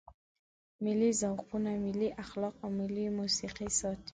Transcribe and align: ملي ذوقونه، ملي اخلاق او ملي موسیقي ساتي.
ملي 0.83 1.11
ذوقونه، 1.19 1.69
ملي 1.85 2.07
اخلاق 2.23 2.53
او 2.63 2.69
ملي 2.79 3.05
موسیقي 3.17 3.67
ساتي. 3.79 4.09